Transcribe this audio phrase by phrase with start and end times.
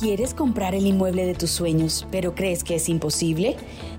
[0.00, 3.58] ¿Quieres comprar el inmueble de tus sueños, pero crees que es imposible?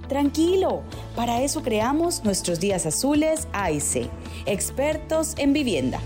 [0.09, 0.81] Tranquilo,
[1.15, 4.09] para eso creamos nuestros días azules AIC,
[4.47, 5.99] expertos en vivienda.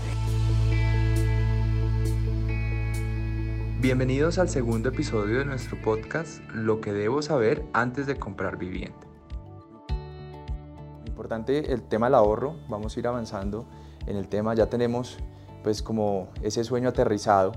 [3.80, 9.00] Bienvenidos al segundo episodio de nuestro podcast Lo que debo saber antes de comprar vivienda.
[11.06, 13.64] Importante el tema del ahorro, vamos a ir avanzando
[14.06, 15.16] en el tema, ya tenemos
[15.66, 17.50] pues como ese sueño aterrizado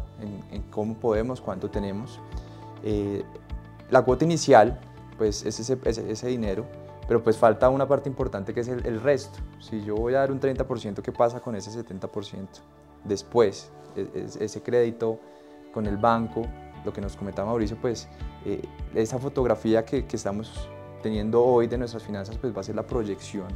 [0.52, 2.20] en, cómo podemos, cuánto tenemos.
[2.84, 3.24] Eh,
[3.92, 4.80] la cuota inicial,
[5.16, 6.66] pues es ese, ese, dinero,
[7.08, 9.38] pero pues falta una parte importante que es el, resto.
[9.60, 12.48] Si yo voy a dar un 30%, ¿qué pasa con ese 70%?
[13.04, 15.20] Después, e, ese crédito
[15.72, 16.42] con el banco,
[16.84, 18.08] lo que nos comentaba Mauricio, pues
[18.44, 18.64] eh,
[18.96, 20.68] esa fotografía que, que, estamos
[21.04, 23.50] teniendo hoy de nuestras finanzas, pues va a ser la proyección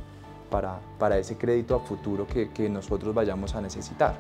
[0.52, 4.16] para, para ese crédito a futuro que, que nosotros vayamos a necesitar.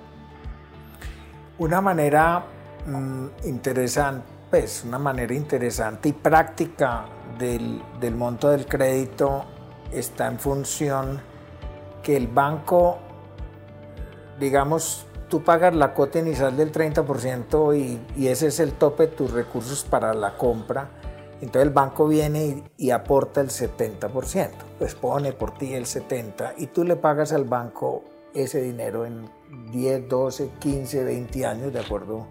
[1.59, 2.43] Una manera
[2.87, 7.05] mm, interesante, pues una manera interesante y práctica
[7.37, 7.81] del,
[8.15, 9.45] monto del crédito
[9.91, 11.21] está en función
[12.01, 12.97] que el banco,
[14.39, 19.15] digamos, tú pagas la cuota inicial del 30% y, y, ese es el tope de
[19.15, 20.89] tus recursos para la compra.
[21.39, 26.53] Entonces el banco viene y, y, aporta el 70%, pues pone por ti el 70%
[26.57, 29.29] y tú le pagas al banco ese dinero en
[29.71, 32.27] 10, 12, 15, 20 años, de acuerdo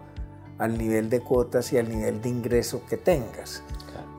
[0.57, 3.63] al nivel de cuotas y al nivel de ingreso que tengas.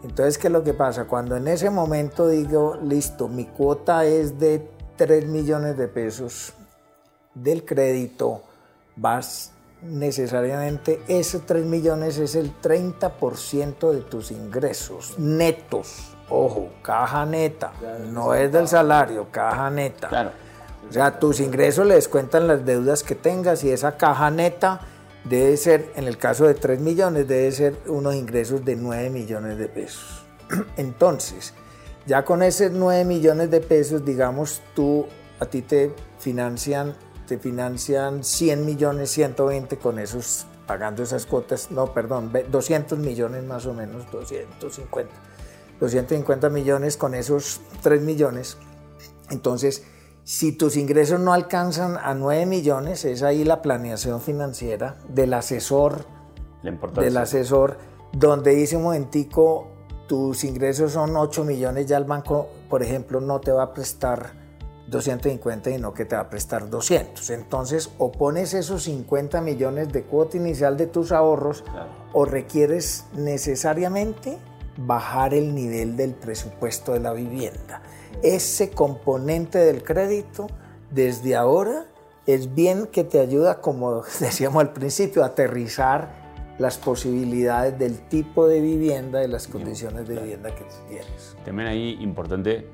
[0.02, 1.06] Entonces, ¿qué es lo que pasa?
[1.06, 6.52] Cuando en ese momento digo, listo, mi cuota es de 3 millones de pesos
[7.34, 8.42] del crédito,
[8.96, 9.52] vas
[9.82, 16.14] necesariamente, ese 3 millones es el 30% de tus ingresos netos.
[16.28, 17.72] Ojo, caja neta,
[18.10, 20.08] no es del salario, caja neta.
[20.08, 20.43] Claro.
[20.88, 24.80] O sea, tus ingresos le descuentan las deudas que tengas y esa caja neta
[25.24, 29.58] debe ser, en el caso de 3 millones, debe ser unos ingresos de 9 millones
[29.58, 30.24] de pesos.
[30.76, 31.54] Entonces,
[32.06, 35.06] ya con esos 9 millones de pesos, digamos, tú,
[35.40, 36.94] a ti te financian,
[37.26, 43.64] te financian 100 millones, 120 con esos, pagando esas cuotas, no, perdón, 200 millones más
[43.66, 45.10] o menos, 250,
[45.80, 48.58] 250 millones con esos 3 millones.
[49.30, 49.84] Entonces,
[50.24, 56.06] si tus ingresos no alcanzan a 9 millones, es ahí la planeación financiera del asesor,
[56.62, 57.76] del asesor,
[58.12, 59.68] donde dice un momentico,
[60.08, 64.32] tus ingresos son 8 millones, ya el banco, por ejemplo, no te va a prestar
[64.88, 67.28] 250, sino que te va a prestar 200.
[67.30, 71.64] Entonces, o pones esos 50 millones de cuota inicial de tus ahorros,
[72.14, 74.38] o requieres necesariamente
[74.76, 77.82] bajar el nivel del presupuesto de la vivienda
[78.24, 80.46] ese componente del crédito
[80.90, 81.86] desde ahora
[82.26, 86.24] es bien que te ayuda, como decíamos al principio, a aterrizar
[86.58, 91.36] las posibilidades del tipo de vivienda y las condiciones de vivienda que tienes.
[91.44, 92.66] También ahí importante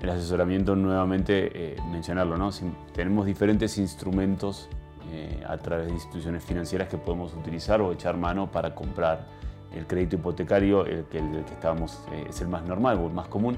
[0.00, 2.50] el asesoramiento, nuevamente eh, mencionarlo, ¿no?
[2.92, 4.68] tenemos diferentes instrumentos
[5.12, 9.28] eh, a través de instituciones financieras que podemos utilizar o echar mano para comprar
[9.74, 13.12] el crédito hipotecario, el que, el que estábamos, eh, es el más normal o el
[13.12, 13.56] más común,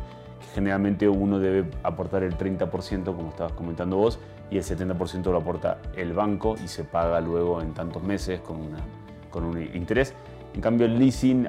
[0.54, 4.18] generalmente uno debe aportar el 30%, como estabas comentando vos,
[4.50, 8.58] y el 70% lo aporta el banco y se paga luego en tantos meses con,
[9.30, 10.14] con un interés.
[10.54, 11.48] En cambio, el leasing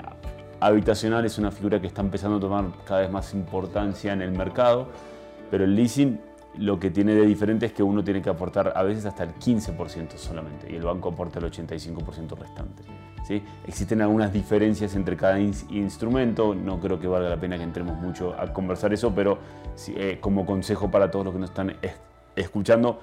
[0.59, 4.31] habitacional es una figura que está empezando a tomar cada vez más importancia en el
[4.31, 4.87] mercado,
[5.51, 6.19] pero el leasing
[6.57, 9.35] lo que tiene de diferente es que uno tiene que aportar a veces hasta el
[9.35, 12.83] 15% solamente y el banco aporta el 85% restante.
[13.27, 13.43] ¿sí?
[13.67, 18.35] Existen algunas diferencias entre cada instrumento, no creo que valga la pena que entremos mucho
[18.39, 19.37] a conversar eso, pero
[19.89, 21.75] eh, como consejo para todos los que nos están
[22.35, 22.99] escuchando,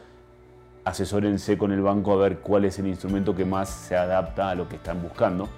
[0.84, 4.54] asesórense con el banco a ver cuál es el instrumento que más se adapta a
[4.54, 5.48] lo que están buscando.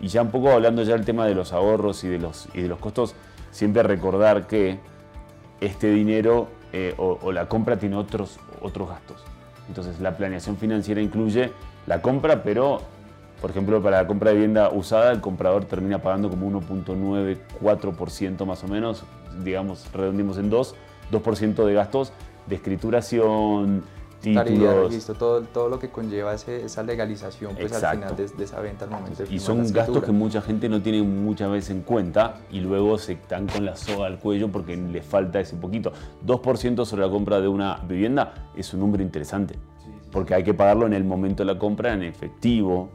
[0.00, 2.62] Y ya un poco hablando ya del tema de los ahorros y de los, y
[2.62, 3.14] de los costos,
[3.50, 4.78] siempre recordar que
[5.60, 9.22] este dinero eh, o, la compra tiene otros, otros gastos.
[9.68, 11.52] Entonces la planeación financiera incluye
[11.86, 12.80] la compra, pero
[13.40, 18.64] por ejemplo para la compra de vivienda usada el comprador termina pagando como 1.94% más
[18.64, 19.04] o menos,
[19.44, 20.74] digamos redondimos en 2,
[21.12, 22.12] 2% de gastos
[22.48, 23.84] de escrituración,
[24.24, 25.06] títulos.
[25.18, 29.24] todo, todo lo que conlleva esa legalización pues, al final de, esa venta al momento
[29.30, 33.12] Y son gastos que mucha gente no tiene muchas veces en cuenta y luego se
[33.12, 35.92] están con la soga al cuello porque le falta ese poquito.
[36.26, 39.56] 2% sobre la compra de una vivienda es un número interesante
[40.14, 42.88] porque hay que pagarlo en el momento de la compra en efectivo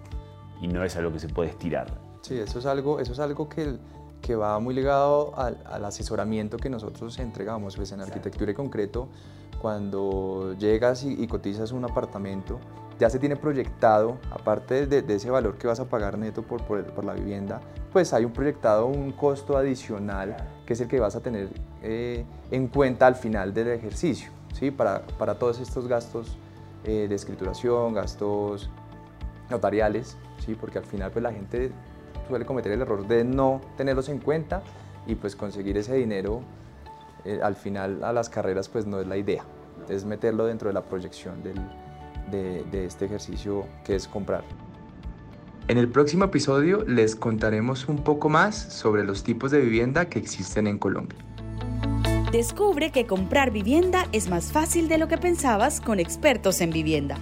[0.62, 1.88] y no es algo que se puede estirar.
[2.22, 3.76] Sí, eso es algo, eso es algo que,
[4.22, 9.08] que va muy ligado al, al asesoramiento que nosotros entregamos pues, en arquitectura y concreto
[9.60, 12.60] cuando llegas y, cotizas un apartamento,
[12.98, 17.04] ya se tiene proyectado, aparte de, ese valor que vas a pagar neto por, por,
[17.04, 17.62] la vivienda,
[17.92, 20.36] pues hay un proyectado un costo adicional
[20.66, 21.50] que es el que vas a tener
[21.82, 24.72] eh, en cuenta al final del ejercicio, ¿sí?
[24.72, 26.38] para, para todos estos gastos
[26.84, 28.70] eh, de escrituración, gastos
[29.50, 30.56] notariales, ¿sí?
[30.56, 31.72] porque al final pues la gente
[32.28, 34.62] suele cometer el error de no tenerlos en cuenta
[35.08, 36.42] y pues conseguir ese dinero
[37.26, 39.44] eh, al final a las carreras pues no es la idea,
[39.90, 41.56] es meterlo dentro de la proyección del,
[42.32, 44.44] de, de este ejercicio que es comprar.
[45.68, 50.18] En el próximo episodio les contaremos un poco más sobre los tipos de vivienda que
[50.18, 51.20] existen en Colombia.
[52.32, 57.18] Descubre que comprar vivienda es más fácil de lo que pensabas con expertos en vivienda.